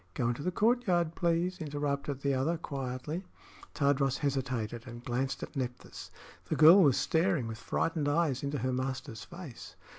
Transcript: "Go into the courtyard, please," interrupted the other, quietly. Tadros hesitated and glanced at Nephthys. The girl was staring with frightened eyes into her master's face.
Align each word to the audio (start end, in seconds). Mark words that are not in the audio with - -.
"Go 0.15 0.29
into 0.29 0.41
the 0.41 0.49
courtyard, 0.51 1.13
please," 1.13 1.59
interrupted 1.59 2.21
the 2.21 2.33
other, 2.33 2.57
quietly. 2.57 3.23
Tadros 3.75 4.17
hesitated 4.17 4.87
and 4.87 5.05
glanced 5.05 5.43
at 5.43 5.55
Nephthys. 5.55 6.09
The 6.45 6.55
girl 6.55 6.81
was 6.81 6.97
staring 6.97 7.45
with 7.47 7.59
frightened 7.59 8.09
eyes 8.09 8.41
into 8.41 8.57
her 8.57 8.73
master's 8.73 9.23
face. 9.23 9.75